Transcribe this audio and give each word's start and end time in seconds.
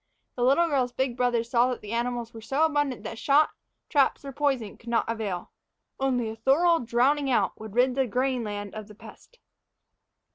The 0.35 0.41
little 0.43 0.67
girl's 0.67 0.91
big 0.91 1.15
brothers 1.15 1.51
saw 1.51 1.69
that 1.69 1.81
the 1.81 1.91
animals 1.91 2.33
were 2.33 2.41
so 2.41 2.65
abundant 2.65 3.03
that 3.03 3.19
shot, 3.19 3.51
traps, 3.87 4.25
or 4.25 4.31
poison 4.31 4.71
would 4.71 4.87
not 4.87 5.05
avail 5.07 5.51
only 5.99 6.27
a 6.31 6.35
thorough 6.35 6.79
drowning 6.79 7.29
out 7.29 7.59
would 7.59 7.75
rid 7.75 7.93
the 7.93 8.07
grain 8.07 8.43
land 8.43 8.73
of 8.73 8.87
the 8.87 8.95
pest. 8.95 9.37